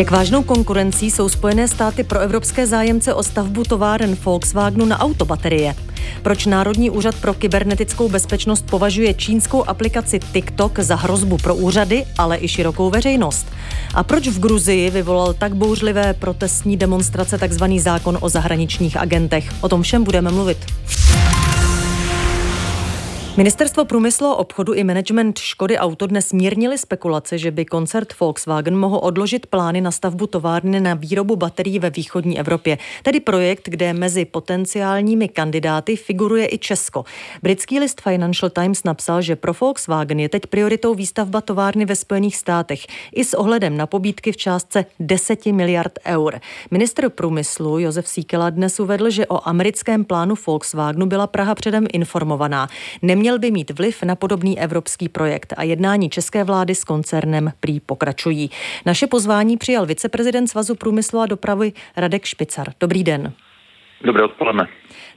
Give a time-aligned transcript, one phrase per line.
[0.00, 5.74] Jak vážnou konkurencí jsou Spojené státy pro evropské zájemce o stavbu továren Volkswagenu na autobaterie?
[6.22, 12.38] Proč Národní úřad pro kybernetickou bezpečnost považuje čínskou aplikaci TikTok za hrozbu pro úřady, ale
[12.40, 13.46] i širokou veřejnost?
[13.94, 17.64] A proč v Gruzii vyvolal tak bouřlivé protestní demonstrace tzv.
[17.78, 19.52] zákon o zahraničních agentech?
[19.60, 20.58] O tom všem budeme mluvit.
[23.40, 29.00] Ministerstvo průmyslu obchodu i management Škody Auto dnes mírnili spekulace, že by koncert Volkswagen mohl
[29.02, 32.78] odložit plány na stavbu továrny na výrobu baterií ve východní Evropě.
[33.02, 37.04] Tedy projekt, kde mezi potenciálními kandidáty figuruje i Česko.
[37.42, 42.36] Britský list Financial Times napsal, že pro Volkswagen je teď prioritou výstavba továrny ve Spojených
[42.36, 42.80] státech
[43.14, 46.40] i s ohledem na pobídky v částce 10 miliard eur.
[46.70, 52.68] Minister průmyslu Josef Síkela dnes uvedl, že o americkém plánu Volkswagenu byla Praha předem informovaná.
[53.02, 57.52] Neměl Měl by mít vliv na podobný evropský projekt a jednání české vlády s koncernem
[57.60, 58.50] prý pokračují.
[58.86, 62.72] Naše pozvání přijal viceprezident Svazu průmyslu a dopravy Radek Špicar.
[62.80, 63.32] Dobrý den.
[64.04, 64.68] Dobré odpoledne.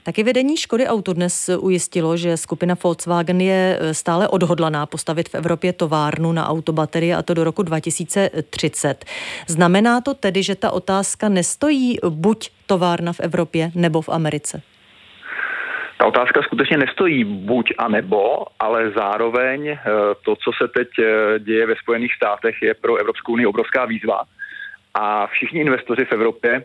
[0.02, 5.34] Taky vedení Škody Auto dnes ujistilo, že skupina Volkswagen je e, stále odhodlaná postavit v
[5.34, 9.04] Evropě továrnu na autobaterie a to do roku 2030.
[9.46, 14.62] Znamená to tedy, že ta otázka nestojí buď továrna v Evropě nebo v Americe?
[15.98, 19.78] Ta otázka skutečně nestojí buď a nebo, ale zároveň eh,
[20.24, 24.22] to, co se teď eh, děje ve Spojených státech, je pro Evropskou unii obrovská výzva.
[24.94, 26.64] A všichni investoři v Evropě,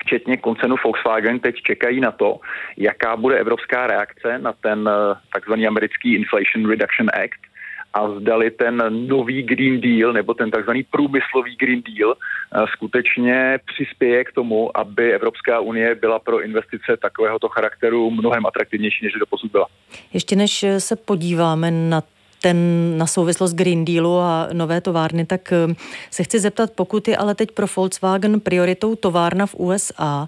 [0.00, 2.40] včetně koncernu Volkswagen, teď čekají na to,
[2.76, 7.53] jaká bude evropská reakce na ten eh, takzvaný americký Inflation Reduction Act,
[7.94, 14.24] a zdali ten nový Green Deal nebo ten takzvaný průmyslový Green Deal eh, skutečně přispěje
[14.24, 19.50] k tomu, aby Evropská unie byla pro investice takovéhoto charakteru mnohem atraktivnější, než do posud
[19.52, 19.66] byla.
[20.12, 22.02] Ještě než se podíváme na
[22.44, 22.58] ten
[22.98, 25.74] na souvislost Green Dealu a nové továrny, tak eh,
[26.10, 30.26] se chci zeptat, pokud je ale teď pro Volkswagen prioritou továrna v USA,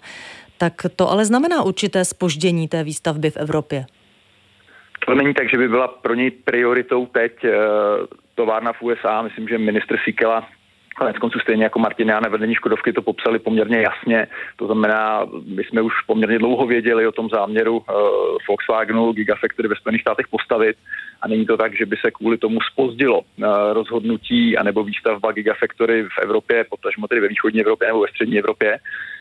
[0.58, 3.86] tak to ale znamená určité spoždění té výstavby v Evropě.
[5.06, 7.50] To není tak, že by byla pro něj prioritou teď uh,
[8.34, 9.22] továrna v USA.
[9.22, 10.48] Myslím, že ministr Sikela
[10.96, 14.26] Konec konců stejně jako Martin Jána vedení Škodovky to popsali poměrně jasně.
[14.56, 17.84] To znamená, my jsme už poměrně dlouho věděli o tom záměru uh,
[18.48, 20.76] Volkswagenu Gigafactory ve Spojených státech postavit
[21.22, 26.02] a není to tak, že by se kvůli tomu spozdilo uh, rozhodnutí anebo výstavba Gigafactory
[26.02, 28.78] v Evropě, potažmo tedy ve východní Evropě nebo ve střední Evropě.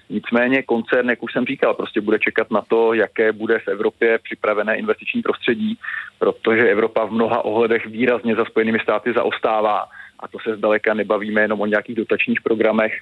[0.09, 4.19] Nicméně koncern, jak už jsem říkal, prostě bude čekat na to, jaké bude v Evropě
[4.23, 5.77] připravené investiční prostředí,
[6.19, 9.85] protože Evropa v mnoha ohledech výrazně za Spojenými státy zaostává
[10.19, 12.93] a to se zdaleka nebavíme jenom o nějakých dotačních programech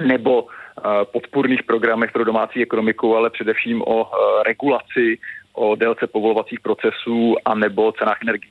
[0.00, 0.82] nebo eh,
[1.12, 5.18] podpůrných programech pro domácí ekonomiku, ale především o eh, regulaci,
[5.52, 8.50] o délce povolovacích procesů a nebo cenách energií.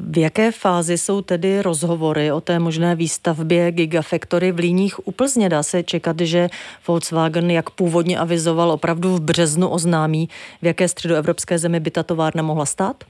[0.00, 5.48] V jaké fázi jsou tedy rozhovory o té možné výstavbě Gigafactory v Líních u Plzně?
[5.48, 6.48] Dá se čekat, že
[6.88, 10.28] Volkswagen, jak původně avizoval, opravdu v březnu oznámí,
[10.62, 13.04] v jaké středoevropské zemi by ta továrna mohla stát?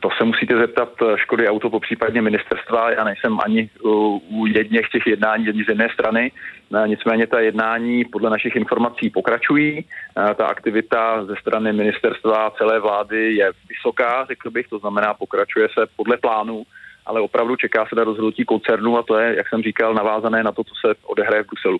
[0.00, 2.90] To se musíte zeptat eh, Škody Auto, po případně ministerstva.
[2.90, 6.32] Já nejsem ani u jedněch těch jednání z jedné strany.
[6.74, 9.84] Eh, nicméně ta jednání podle našich informací pokračují.
[9.84, 15.68] Eh, ta aktivita ze strany ministerstva celé vlády je vysoká, řekl bych, to znamená pokračuje
[15.78, 16.62] se podle plánu,
[17.06, 20.52] ale opravdu čeká se na rozhodnutí koncernu a to je, jak jsem říkal, navázané na
[20.52, 21.78] to, co se odehraje v Bruselu.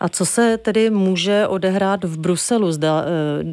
[0.00, 2.72] A co se tedy může odehrát v Bruselu?
[2.72, 3.04] Zda,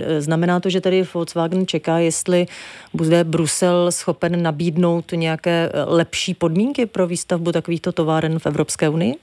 [0.01, 2.45] eh, znamená to, že tedy Volkswagen čeká, jestli
[2.93, 9.13] bude Brusel schopen nabídnout nějaké eh, lepší podmínky pro výstavbu takovýchto továren v Evropské unii?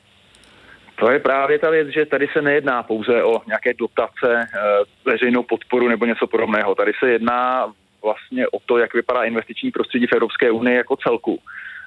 [0.97, 4.59] To je právě ta věc, že tady se nejedná pouze o nějaké dotace, eh,
[5.05, 6.75] veřejnou podporu nebo něco podobného.
[6.75, 11.39] Tady se jedná vlastně o to, jak vypadá investiční prostředí v Evropské unii jako celku.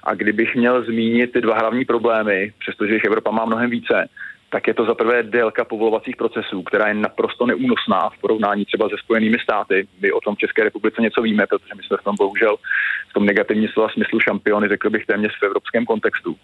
[0.03, 4.07] A kdybych měl zmínit ty dva hlavní problémy, přestože jich Evropa má mnohem více,
[4.49, 8.89] tak je to za prvé délka povolovacích procesů, která je naprosto neúnosná v porovnání třeba
[8.89, 9.87] se Spojenými státy.
[10.01, 12.55] My o tom v České republice něco víme, protože my jsme v tom bohužel
[13.09, 16.35] v tom negativním slova smyslu šampiony, řekl bych téměř v evropském kontextu.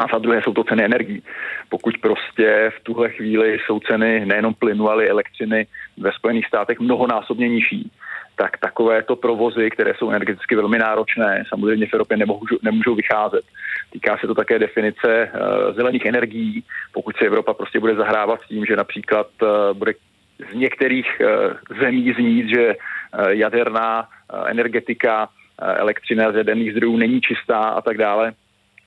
[0.00, 1.22] A za druhé jsou to ceny energií.
[1.68, 5.66] Pokud prostě v tuhle chvíli jsou ceny nejenom plynu, ale i elektřiny
[5.96, 7.90] ve Spojených státech mnohonásobně nižší,
[8.36, 13.44] tak takovéto provozy, které jsou energeticky velmi náročné, samozřejmě v Evropě nemůžou, nemůžou vycházet.
[13.92, 16.64] Týká se to také definice uh, zelených energií.
[16.92, 19.92] Pokud se Evropa prostě bude zahrávat s tím, že například uh, bude
[20.50, 26.96] z některých uh, zemí znít, že uh, jaderná uh, energetika, uh, elektřina z jaderných zdrojů
[26.96, 28.32] není čistá a tak dále,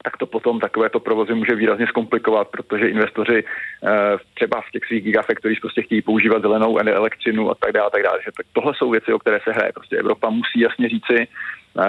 [0.05, 3.89] tak to potom takovéto provozy může výrazně zkomplikovat, protože investoři eh,
[4.33, 8.19] třeba v těch svých gigafactories prostě chtějí používat zelenou elektřinu a tak dále, tak dále.
[8.25, 9.71] Že tohle jsou věci, o které se hraje.
[9.73, 11.27] Prostě Evropa musí jasně říci,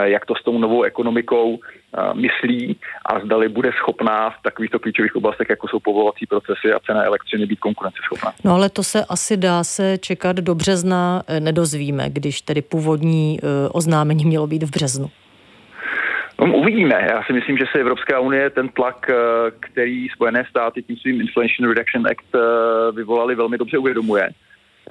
[0.03, 1.59] jak to s tou novou ekonomikou
[2.15, 2.77] myslí
[3.07, 7.47] a zdali bude schopná v takovýchto klíčových oblastech, jako jsou povolovací procesy a cena elektřiny,
[7.47, 8.33] být konkurenceschopná.
[8.45, 13.39] No ale to se asi dá se čekat do března, nedozvíme, když tedy původní
[13.73, 15.11] oznámení mělo být v březnu.
[16.39, 17.07] No, uvidíme.
[17.11, 19.15] Já si myslím, že se Evropská unie ten tlak, e,
[19.61, 22.37] který Spojené státy tím svým Inflation Reduction Act
[22.93, 24.31] vyvolali, velmi dobře uvědomuje.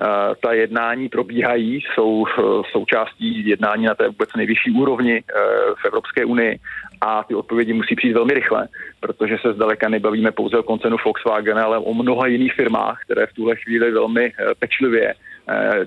[0.02, 5.40] Eh, ta jednání probíhají, jsou eh, součástí jednání na té vůbec nejvyšší úrovni eh,
[5.82, 6.60] v Evropské unii
[7.02, 8.68] a ty odpovědi musí přijít velmi rychle,
[9.00, 13.34] protože se zdaleka nebavíme pouze o koncernu Volkswagen, ale o mnoha jiných firmách, které v
[13.34, 15.14] tuhle chvíli velmi pečlivě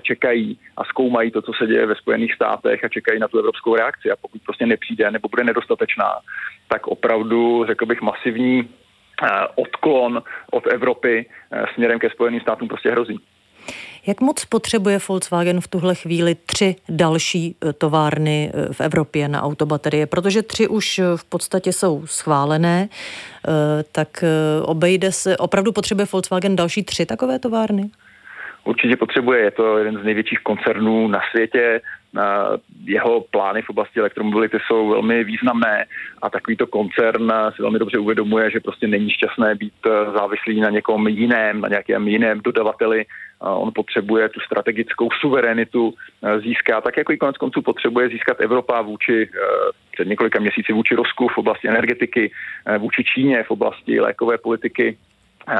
[0.01, 3.75] čekají a zkoumají to, co se děje ve Spojených státech a čekají na tu evropskou
[3.75, 4.11] reakci.
[4.11, 6.13] A pokud prostě nepřijde nebo bude nedostatečná,
[6.67, 8.69] tak opravdu, řekl bych, masivní
[9.55, 11.29] odklon od Evropy
[11.73, 13.19] směrem ke Spojeným státům prostě hrozí.
[14.07, 20.05] Jak moc potřebuje Volkswagen v tuhle chvíli tři další továrny v Evropě na autobaterie?
[20.05, 22.89] Protože tři už v podstatě jsou schválené,
[23.91, 24.23] tak
[24.61, 27.89] obejde se, opravdu potřebuje Volkswagen další tři takové továrny?
[28.69, 31.81] Určitě potřebuje, je to jeden z největších koncernů na světě,
[32.85, 35.85] jeho plány v oblasti elektromobility jsou velmi významné
[36.21, 39.73] a takovýto koncern si velmi dobře uvědomuje, že prostě není šťastné být
[40.13, 43.05] závislý na někom jiném, na nějakém jiném dodavateli.
[43.41, 45.93] On potřebuje tu strategickou suverenitu
[46.43, 49.29] získat, tak jako i konec konců potřebuje získat Evropa vůči
[49.91, 52.31] před několika měsíci vůči Rusku v oblasti energetiky,
[52.77, 54.97] vůči Číně v oblasti lékové politiky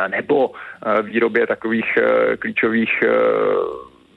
[0.08, 0.52] nebo
[1.04, 1.98] výrobě takových
[2.40, 2.90] klíčových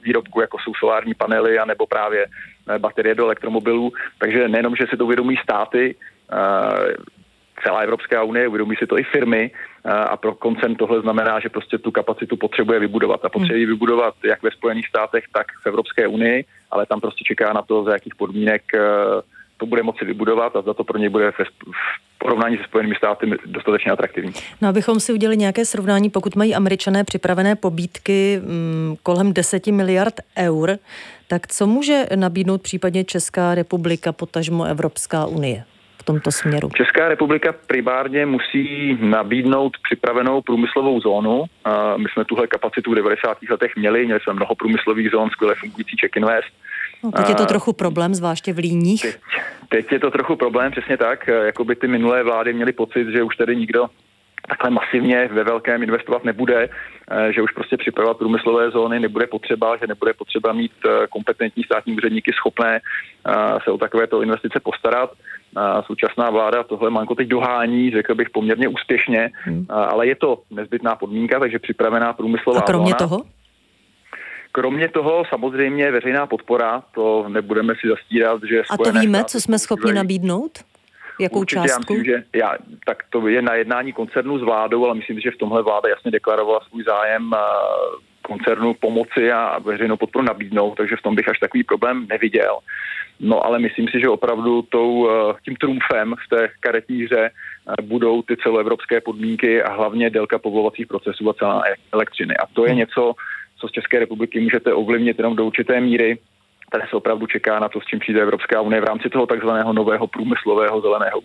[0.03, 3.91] výrobků, jako jsou solární panely nebo právě eh, baterie do elektromobilů.
[4.17, 5.95] Takže nejenom, že si to uvědomí státy,
[6.31, 6.93] eh,
[7.63, 11.49] celá Evropská unie, uvědomí si to i firmy eh, a pro koncern tohle znamená, že
[11.49, 16.07] prostě tu kapacitu potřebuje vybudovat a potřebuje vybudovat jak ve Spojených státech, tak v Evropské
[16.07, 18.63] unii, ale tam prostě čeká na to, za jakých podmínek
[19.57, 23.31] to bude moci vybudovat a za to pro něj bude v porovnání se Spojenými státy
[23.45, 24.33] dostatečně atraktivní.
[24.61, 30.13] No, abychom si udělali nějaké srovnání, pokud mají američané připravené pobídky mm, kolem 10 miliard
[30.37, 30.77] eur,
[31.27, 35.63] tak co může nabídnout případně Česká republika, potažmo Evropská unie?
[36.03, 36.69] v tomto směru?
[36.75, 41.45] Česká republika primárně musí nabídnout připravenou průmyslovou zónu.
[41.97, 43.37] My jsme tuhle kapacitu v 90.
[43.49, 46.53] letech měli, měli jsme mnoho průmyslových zón, skvěle fungující Check Invest.
[47.03, 49.01] No, teď je to trochu problém, zvláště v Líních.
[49.01, 49.17] Teď,
[49.69, 51.27] teď je to trochu problém, přesně tak.
[51.27, 53.85] Jako by ty minulé vlády měly pocit, že už tady nikdo
[54.47, 56.69] takhle masivně ve velkém investovat nebude,
[57.29, 60.71] že už prostě připravovat průmyslové zóny nebude potřeba, že nebude potřeba mít
[61.09, 62.81] kompetentní státní úředníky schopné
[63.63, 65.11] se o takovéto investice postarat.
[65.85, 69.65] Současná vláda tohle manko teď dohání, řekl bych poměrně úspěšně, hmm.
[69.69, 72.97] ale je to nezbytná podmínka, takže připravená průmyslová A kromě zóna.
[72.97, 73.21] toho?
[74.55, 78.61] Kromě toho samozřejmě veřejná podpora, to nebudeme si zastírat, že...
[78.69, 80.59] A to víme, co jsme schopni nabídnout?
[81.19, 81.93] Jakou Určitě částku?
[81.93, 82.55] Já myslím, že já,
[82.85, 86.11] tak to je na jednání koncernu s vládou, ale myslím, že v tomhle vláda jasně
[86.11, 87.31] deklarovala svůj zájem
[88.21, 92.59] koncernu pomoci a veřejnou podporu nabídnout, takže v tom bych až takový problém neviděl.
[93.19, 95.09] No ale myslím si, že opravdu tou,
[95.45, 97.31] tím trumfem v té karetní hře
[97.81, 102.37] budou ty celoevropské podmínky a hlavně délka povolovacích procesů a celá elektřiny.
[102.37, 102.79] A to je hmm.
[102.79, 103.13] něco,
[103.63, 106.17] co z České republiky můžete ovlivnit jenom do určité míry.
[106.71, 109.73] Tady se opravdu čeká na to, s čím přijde Evropská unie v rámci toho takzvaného
[109.73, 111.21] nového průmyslového zeleného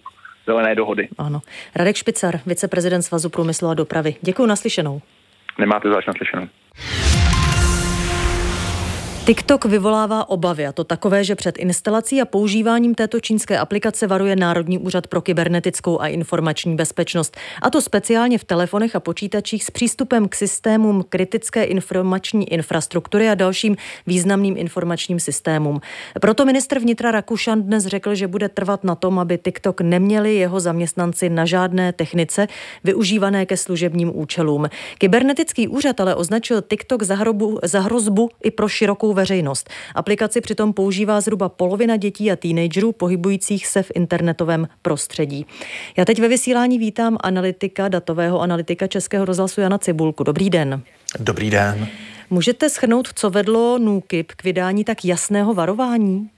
[0.46, 1.08] zelené dohody.
[1.18, 1.40] Ano.
[1.76, 4.14] Radek Špicar, viceprezident Svazu průmyslu a dopravy.
[4.22, 5.00] Děkuji naslyšenou.
[5.58, 6.48] Nemáte zač naslyšenou.
[9.28, 14.36] TikTok vyvolává obavy, a to takové, že před instalací a používáním této čínské aplikace varuje
[14.36, 17.36] Národní úřad pro kybernetickou a informační bezpečnost.
[17.62, 23.34] A to speciálně v telefonech a počítačích s přístupem k systémům kritické informační infrastruktury a
[23.34, 25.80] dalším významným informačním systémům.
[26.20, 30.60] Proto ministr vnitra Rakušan dnes řekl, že bude trvat na tom, aby TikTok neměli jeho
[30.60, 32.46] zaměstnanci na žádné technice
[32.84, 34.68] využívané ke služebním účelům.
[34.98, 39.70] Kybernetický úřad ale označil TikTok za, hrobu, za hrozbu i pro širokou veřejnost.
[39.94, 45.46] Aplikaci přitom používá zhruba polovina dětí a teenagerů pohybujících se v internetovém prostředí.
[45.96, 50.24] Já teď ve vysílání vítám analytika, datového analytika Českého rozhlasu Jana Cibulku.
[50.24, 50.82] Dobrý den.
[51.18, 51.88] Dobrý den.
[52.30, 56.30] Můžete schrnout, co vedlo NÚKIP k vydání tak jasného varování?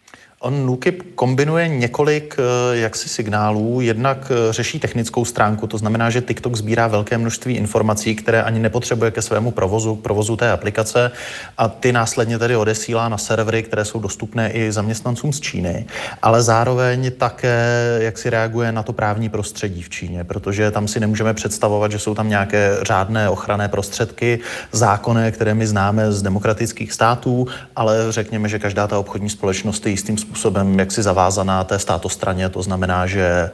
[0.42, 3.80] On NUKIP kombinuje několik eh, jaksi signálů.
[3.80, 8.58] Jednak eh, řeší technickou stránku, to znamená, že TikTok sbírá velké množství informací, které ani
[8.58, 11.10] nepotřebuje ke svému provozu, provozu té aplikace
[11.58, 15.86] a ty následně tedy odesílá na servery, které jsou dostupné i zaměstnancům z Číny,
[16.22, 17.66] ale zároveň také
[17.98, 21.98] jak si reaguje na to právní prostředí v Číně, protože tam si nemůžeme představovat, že
[21.98, 24.38] jsou tam nějaké řádné ochranné prostředky,
[24.72, 29.92] zákony, které my známe z demokratických států, ale řekněme, že každá ta obchodní společnost je
[29.92, 33.50] jistým způsobem způsobem jaksi zavázaná té státostraně, to znamená, že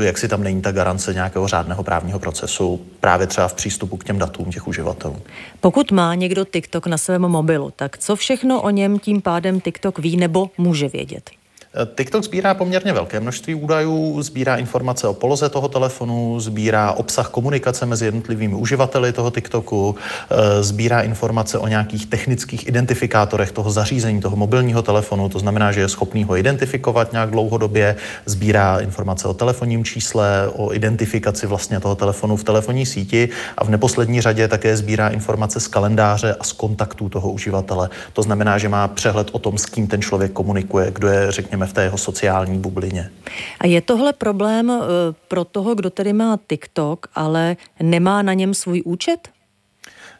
[0.00, 4.04] jak si tam není ta garance nějakého řádného právního procesu, právě třeba v přístupu k
[4.04, 5.16] těm datům těch uživatelů.
[5.60, 9.98] Pokud má někdo TikTok na svém mobilu, tak co všechno o něm tím pádem TikTok
[9.98, 11.30] ví nebo může vědět?
[11.94, 17.86] TikTok sbírá poměrně velké množství údajů, sbírá informace o poloze toho telefonu, sbírá obsah komunikace
[17.86, 19.96] mezi jednotlivými uživateli toho TikToku,
[20.30, 25.80] eh, sbírá informace o nějakých technických identifikátorech toho zařízení, toho mobilního telefonu, to znamená, že
[25.80, 31.94] je schopný ho identifikovat nějak dlouhodobě, sbírá informace o telefonním čísle, o identifikaci vlastně toho
[31.94, 36.52] telefonu v telefonní síti a v neposlední řadě také sbírá informace z kalendáře a z
[36.52, 37.90] kontaktů toho uživatele.
[38.12, 41.61] To znamená, že má přehled o tom, s kým ten člověk komunikuje, kdo je, řekněme,
[41.62, 43.10] řekněme, v té jeho sociální bublině.
[43.60, 44.84] A je tohle problém eh,
[45.28, 49.28] pro toho, kdo tedy má TikTok, ale nemá na něm svůj účet?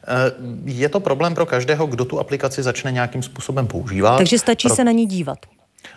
[0.07, 0.33] Eh,
[0.65, 4.17] je to problém pro každého, kdo tu aplikaci začne nějakým způsobem používat.
[4.17, 4.77] Takže stačí pro...
[4.77, 5.39] se na ní dívat.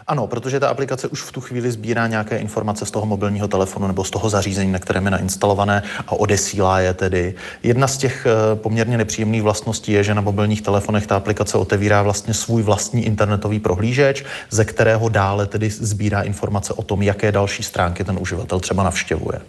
[0.08, 3.88] Ano, protože ta aplikace už v tu chvíli sbírá nějaké informace z toho mobilního telefonu
[3.88, 7.36] nebo z toho zařízení, na kterém je nainstalované a odesílá je tedy.
[7.64, 12.04] Jedna z těch eh, poměrně nepříjemných vlastností je, že na mobilních telefonech ta aplikace otevírá
[12.04, 17.64] vlastně svůj vlastní internetový prohlížeč, ze kterého dále tedy sbírá informace o tom, jaké další
[17.64, 19.42] stránky ten uživatel třeba navštěvuje.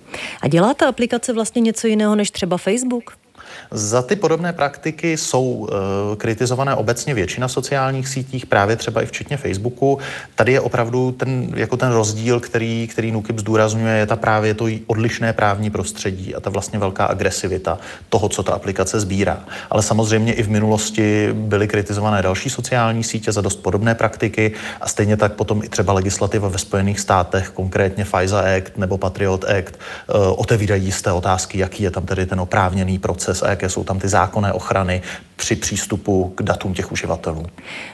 [0.42, 3.25] A dělá ta aplikace vlastně něco jiného než třeba Facebook?
[3.70, 5.68] Za ty podobné praktiky jsou uh,
[6.16, 9.98] kritizované obecně většina sociálních sítích, právě třeba i včetně Facebooku.
[10.34, 14.66] Tady je opravdu ten, jako ten rozdíl, který, který NUKIP zdůrazňuje, je ta právě to
[14.86, 17.78] odlišné právní prostředí a ta vlastně velká agresivita
[18.08, 19.44] toho, co ta aplikace sbírá.
[19.70, 24.88] Ale samozřejmě i v minulosti byly kritizované další sociální sítě za dost podobné praktiky a
[24.88, 29.74] stejně tak potom i třeba legislativa ve Spojených státech, konkrétně FISA Act nebo Patriot Act,
[29.74, 33.99] uh, otevírají jisté otázky, jaký je tam tedy ten oprávněný proces a jaké jsou tam
[33.99, 35.02] ty zákonné ochrany
[35.37, 37.47] při přístupu k datům těch uživatelů?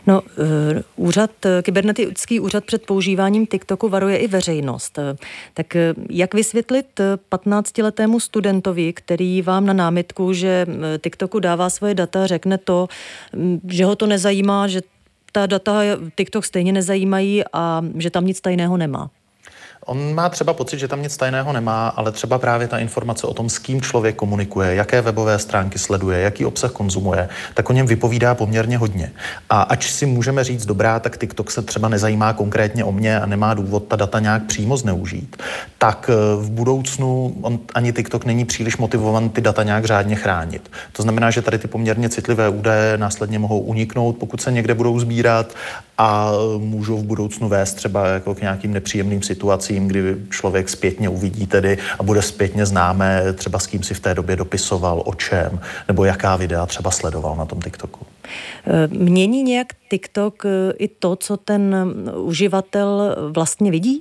[0.07, 4.99] No, eh, úřad, eh, kybernetický úřad před používáním TikToku varuje i veřejnost.
[4.99, 5.17] Eh,
[5.55, 5.67] tak
[6.11, 10.67] jak vysvětlit 15-letému studentovi, který vám na námitku, že
[11.01, 12.89] TikToku dává svoje data, řekne to,
[13.37, 14.81] mm, že ho to nezajímá, že
[15.33, 15.81] ta data
[16.17, 19.11] TikTok stejně nezajímají a že tam nic tajného nemá?
[19.87, 23.35] On má třeba pocit, že tam nic tajného nemá, ale třeba právě ta informace o
[23.35, 27.87] tom, s kým člověk komunikuje, jaké webové stránky sleduje, jaký obsah konzumuje, tak o něm
[27.87, 29.13] vypovídá poměrně hodně.
[29.51, 33.27] A ač si můžeme říct dobrá, tak TikTok se třeba nezajímá konkrétně o mě a
[33.27, 35.37] nemá důvod ta data nějak přímo zneužít,
[35.79, 40.71] tak eh, v budoucnu on, ani TikTok není příliš motivovan ty data nějak řádně chránit.
[40.93, 45.01] To znamená, že tady ty poměrně citlivé údaje následně mohou uniknout, pokud se někde budou
[45.01, 45.55] sbírat
[45.99, 51.47] a můžou v budoucnu vést třeba jako k nějakým nepříjemným situacím, kdy člověk zpětně uvidí
[51.47, 55.61] tedy a bude zpětně známé třeba s kým si v té době dopisoval, o čem,
[55.89, 58.07] nebo jaká videa třeba sledoval na tom TikToku.
[58.89, 60.43] Mění nějak TikTok
[60.79, 64.01] i to, co ten uživatel vlastně vidí?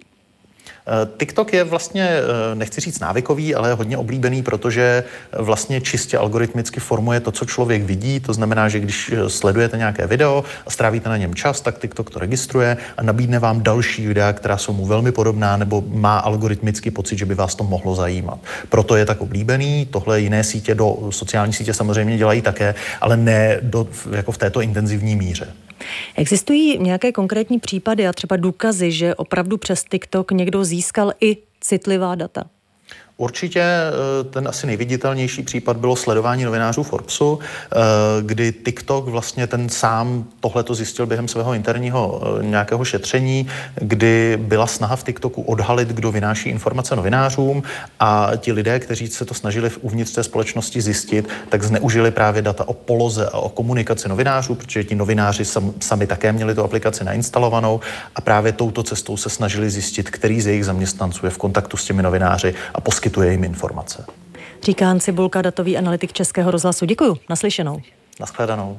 [0.88, 5.04] Eh, TikTok je vlastně, eh, nechci říct návykový, ale hodně oblíbený, protože
[5.38, 8.20] vlastně čistě algoritmicky formuje to, co člověk vidí.
[8.20, 12.10] To znamená, že když eh, sledujete nějaké video a strávíte na něm čas, tak TikTok
[12.10, 16.92] to registruje a nabídne vám další videa, která jsou mu velmi podobná nebo má algoritmický
[16.92, 18.40] pocit, že by vás to mohlo zajímat.
[18.70, 19.86] Proto je tak oblíbený.
[19.92, 24.62] Tohle jiné sítě do sociální sítě samozřejmě dělají také, ale ne do, jako v této
[24.62, 25.48] intenzivní míře.
[26.16, 32.16] Existují nějaké konkrétní případy a třeba důkazy, že opravdu přes TikTok někdo získal i citlivá
[32.16, 32.44] data?
[33.22, 37.78] Určitě eh, ten asi nejviditelnější případ bylo sledování novinářů Forbesu, eh,
[38.22, 44.38] kdy TikTok vlastně ten sám tohle to zjistil během svého interního eh, nějakého šetření, kdy
[44.42, 47.63] byla snaha v TikToku odhalit, kdo vynáší informace novinářům
[48.00, 52.42] a ti lidé, kteří se to snažili v uvnitř té společnosti zjistit, tak zneužili právě
[52.42, 56.63] data o poloze a o komunikaci novinářů, protože ti novináři sam, sami také měli tu
[56.63, 57.80] aplikaci nainstalovanou
[58.16, 61.86] a právě touto cestou se snažili zjistit, který z jejich zaměstnanců je v kontaktu s
[61.86, 64.06] těmi novináři a poskytuje poskytuje jim informace.
[64.63, 66.86] Říká Cibulka, datový analytik Českého rozhlasu.
[66.86, 67.82] Děkuji, naslyšenou.
[68.20, 68.77] Naschledanou.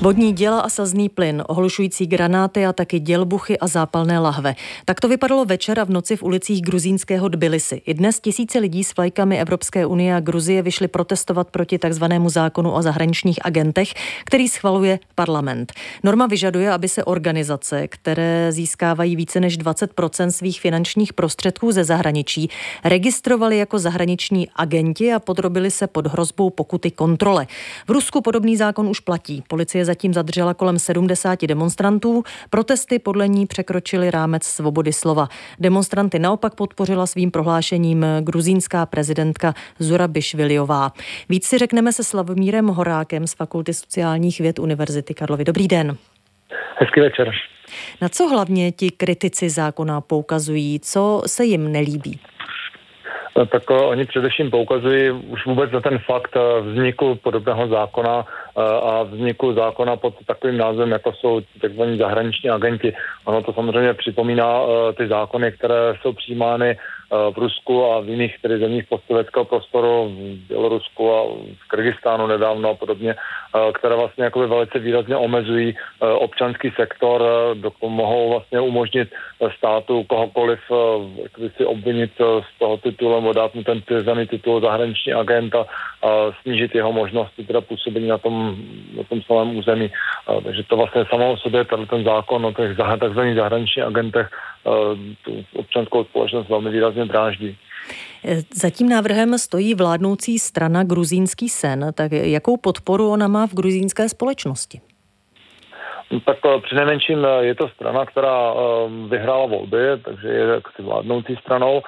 [0.00, 4.54] Vodní děla a slzný plyn, ohlušující granáty a taky dělbuchy a zápalné lahve.
[4.84, 7.82] Tak to vypadalo večer a v noci v ulicích gruzínského Tbilisi.
[7.86, 12.72] I dnes tisíce lidí s vlajkami Evropské unie a Gruzie vyšli protestovat proti takzvanému zákonu
[12.72, 13.88] o zahraničních agentech,
[14.24, 15.72] který schvaluje parlament.
[16.02, 22.50] Norma vyžaduje, aby se organizace, které získávají více než 20% svých finančních prostředků ze zahraničí,
[22.84, 27.46] registrovaly jako zahraniční agenti a podrobili se pod hrozbou pokuty kontrole.
[27.86, 29.42] V Rusku podobný zákon už platí.
[29.48, 32.22] Policie zatím zadržela kolem 70 demonstrantů.
[32.50, 35.28] Protesty podle ní překročily rámec svobody slova.
[35.60, 40.92] Demonstranty naopak podpořila svým prohlášením gruzínská prezidentka Zura Bišviliová.
[41.28, 45.44] Víc si řekneme se Slavomírem Horákem z Fakulty sociálních věd Univerzity Karlovy.
[45.44, 45.96] Dobrý den.
[46.76, 47.30] Hezký večer.
[48.00, 50.80] Na co hlavně ti kritici zákona poukazují?
[50.80, 52.20] Co se jim nelíbí?
[53.36, 58.26] No, tak eh, oni především poukazují už vůbec na ten fakt eh, vzniku podobného zákona
[58.56, 61.82] a vzniku zákona pod takovým názvem, jako jsou tzv.
[61.98, 62.94] zahraniční agenti.
[63.24, 64.60] Ono to samozřejmě připomíná
[64.96, 66.78] ty zákony, které jsou přijímány
[67.34, 71.24] v Rusku a v jiných tedy zemích postsovětského prostoru, v Bělorusku a
[71.64, 73.14] v Kyrgyzstánu nedávno a podobně,
[73.74, 77.22] které vlastně jakoby velice výrazně omezují občanský sektor,
[77.82, 79.08] mohou vlastně umožnit
[79.56, 80.60] státu kohokoliv
[81.56, 86.32] si obvinit z toho titulu nebo dát mu ten tvrzený titul zahraniční agent a, a
[86.42, 88.56] snížit jeho možnosti teda působení na tom,
[88.96, 89.90] na tom samém území.
[90.44, 94.30] Takže to vlastně samo o sobě, tady ten zákon o těch takzvaných zahraničních agentech
[95.24, 97.56] tu občanskou společnost velmi výrazně dráždí.
[98.54, 101.86] Za tím návrhem stojí vládnoucí strana Gruzínský sen.
[101.94, 104.80] Tak jakou podporu ona má v gruzínské společnosti?
[106.24, 108.58] Tak eh, přinejmenším eh, je to strana, která eh,
[109.08, 111.82] vyhrála volby, takže je jaksi vládnoucí stranou.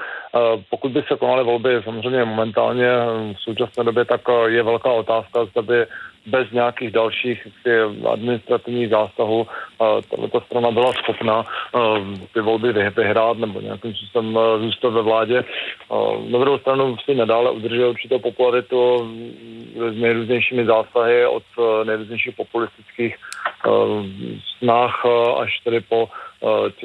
[0.70, 2.88] Pokud by se konaly volby samozřejmě momentálně
[3.36, 5.86] v současné době, tak je velká otázka, zda by
[6.26, 7.48] bez nějakých dalších
[8.12, 9.46] administrativních zásahů
[10.10, 11.44] tato strana byla schopna
[12.34, 15.44] ty volby vyhrát nebo nějakým způsobem zůstat ve vládě.
[16.28, 19.10] Na druhou stranu si nadále udržuje určitou popularitu
[19.90, 21.42] s nejrůznějšími zásahy od
[21.84, 23.16] nejrůznějších populistických
[24.58, 25.06] snách
[25.38, 26.08] až tedy po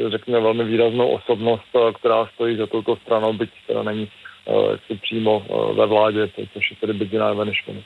[0.08, 1.70] řekněme velmi výraznou osobnost,
[2.00, 4.08] která stojí za touto stranou, byť teda není
[4.88, 5.44] si přímo
[5.78, 7.84] ve vládě, což je tedy Bedina Ivanishvili.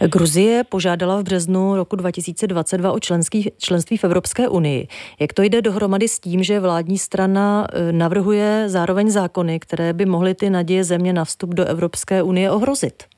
[0.00, 4.88] Gruzie požádala v březnu roku 2022 o členský, členství v Evropské unii.
[5.20, 10.06] Jak to jde dohromady s tím, že vládní strana e, navrhuje zároveň zákony, které by
[10.06, 13.13] mohly ty naděje země na vstup do Evropské unie ohrozit?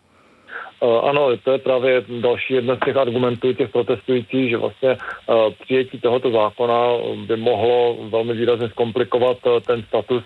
[0.82, 4.96] E, ano, to je právě další jedna z těch argumentů těch protestujících, že vlastně e,
[5.62, 6.80] přijetí tohoto zákona
[7.26, 10.24] by mohlo velmi výrazně zkomplikovat ten status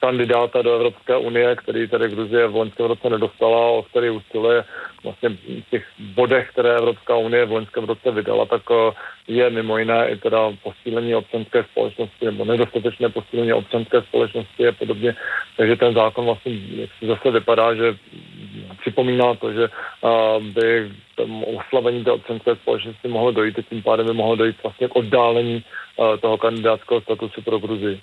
[0.00, 4.64] kandidáta do Evropské unie, který tady Gruzie v loňském roce nedostala, o který usiluje
[5.04, 5.30] vlastně
[5.70, 8.92] těch bodech, které Evropská unie v loňském roce vydala, tak eh,
[9.28, 15.14] je mimo jiné i teda posílení občanské společnosti nebo nedostatečné posílení občanské společnosti a podobně.
[15.56, 16.52] Takže ten zákon vlastně
[17.06, 17.96] zase vypadá, že
[18.80, 20.90] připomíná to, že eh, by
[21.56, 25.64] oslavení té občanské společnosti mohlo dojít a tím pádem by mohlo dojít vlastně k oddálení
[25.64, 28.00] eh, toho kandidátského statusu pro Gruzii.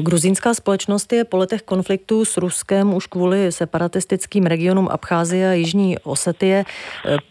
[0.00, 5.98] Gruzínská společnost je po letech konfliktu s Ruskem už kvůli separatistickým regionům Abcházie a Jižní
[5.98, 6.64] Osetie.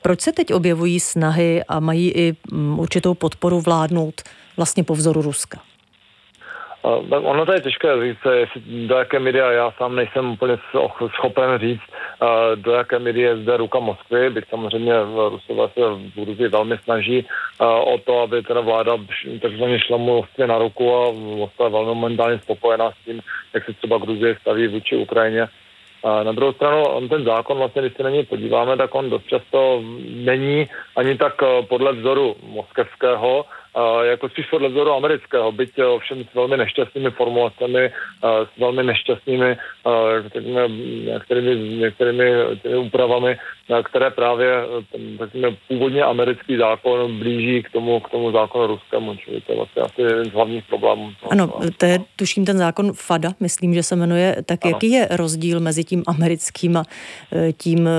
[0.02, 4.22] Proč se teď objevují snahy a mají i mm, určitou podporu vládnout
[4.58, 5.62] vlastně po vzoru Ruska?
[7.10, 10.58] Ono to je těžké říct, jestli, do jaké míry, a já sám nejsem úplně
[11.16, 11.82] schopen říct,
[12.56, 14.94] do jaké míry je zde ruka Moskvy, byť samozřejmě
[15.30, 17.28] Rusové se v Gruzii velmi snaží
[17.86, 18.98] o to, aby teda vláda
[19.42, 23.22] takzvaně šla mu Moskvě na ruku a Moskva je velmi momentálně spokojená s tím,
[23.54, 25.48] jak se třeba Gruzie staví vůči Ukrajině.
[26.24, 29.28] Na druhou stranu, on ten zákon, vlastně, když se na něj podíváme, tak on dost
[29.28, 31.34] často není ani tak
[31.70, 33.46] podle vzoru moskevského,
[34.04, 37.92] jako spíš podle vzoru amerického, byť eh, ovšem s velmi nešťastnými formulacemi, eh,
[38.56, 39.58] s velmi nešťastnými
[41.06, 42.32] některými, některými
[42.64, 43.38] těmi úpravami,
[43.70, 44.48] eh, které právě
[45.24, 49.82] řekněme, původně americký zákon blíží k tomu, k tomu zákonu ruskému, čili to je vlastně
[49.82, 51.12] asi jeden z hlavních problémů.
[51.32, 54.36] Ano, to je tuším ten zákon FADA, myslím, že se jmenuje.
[54.46, 54.72] Tak ano.
[54.72, 56.84] jaký je rozdíl mezi tím americkým a
[57.58, 57.90] tím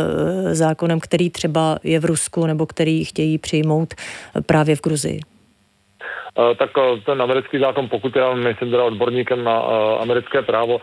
[0.52, 3.94] zákonem, který třeba je v Rusku nebo který chtějí přijmout
[4.46, 5.35] právě v Gruzii?
[6.36, 10.80] Eh, tak eh, ten americký zákon, pokud já nejsem teda odborníkem na eh, americké právo,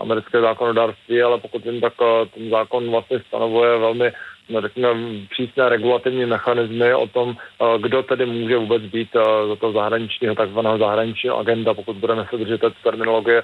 [0.00, 1.92] americké zákonodárství, ale pokud vím, tak
[2.34, 4.12] ten zákon vlastně stanovuje velmi
[4.48, 4.94] no, řekněme,
[5.30, 7.36] přísné regulativní mechanismy o tom,
[7.78, 9.08] kdo tedy může vůbec být
[9.48, 13.42] za toho zahraničního, takzvaného zahraničního agenda, pokud budeme se držet terminologie,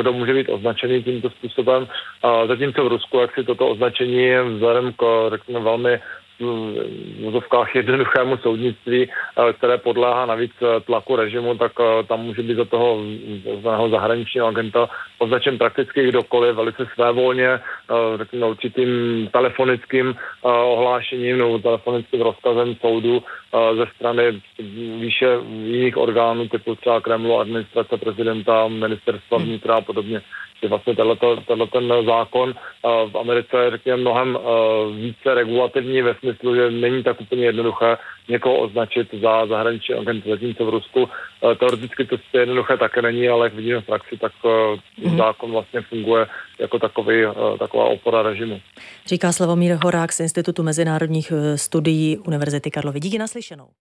[0.00, 1.88] kdo může být označený tímto způsobem.
[2.48, 6.00] Zatímco v Rusku, jak si toto označení vzhledem k, řekněme, velmi
[6.42, 12.42] v vozovkách jednoduchému soudnictví, eh, které podléhá navíc eh, tlaku režimu, tak eh, tam může
[12.42, 13.00] být za toho
[13.90, 17.60] zahraničního agenta označen prakticky kdokoliv, velice svévolně,
[18.16, 18.90] řekněme určitým
[19.32, 23.22] telefonickým ohlášením nebo telefonickým rozkazem soudu
[23.76, 24.42] ze strany
[24.98, 30.22] výše jiných orgánů, typu třeba Kremlu, administrace prezidenta, ministerstva vnitra a podobně
[30.62, 32.54] že vlastně tenhle ten zákon
[33.12, 34.38] v Americe je řekněme mnohem
[34.96, 37.96] více regulativní ve smyslu, že není tak úplně jednoduché
[38.28, 41.08] někoho označit za zahraniční agent, zatímco v Rusku
[41.58, 45.16] teoreticky to jednoduché také není, ale jak vidíme v praxi, tak mm-hmm.
[45.16, 46.26] zákon vlastně funguje
[46.58, 47.24] jako takový,
[47.58, 48.60] taková opora režimu.
[49.06, 53.00] Říká Slavomír Horák z Institutu mezinárodních studií Univerzity Karlovy.
[53.00, 53.66] Díky naslyšenou.